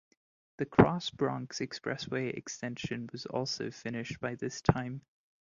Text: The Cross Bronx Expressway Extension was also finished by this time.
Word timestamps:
The 0.57 0.65
Cross 0.65 1.11
Bronx 1.11 1.59
Expressway 1.59 2.33
Extension 2.35 3.07
was 3.11 3.27
also 3.27 3.69
finished 3.69 4.19
by 4.19 4.33
this 4.33 4.59
time. 4.59 5.01